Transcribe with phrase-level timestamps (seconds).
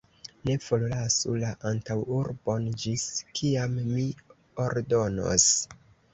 [0.47, 3.05] Ne forlasu la antaŭurbon, ĝis
[3.41, 4.09] kiam mi
[4.67, 5.49] ordonos!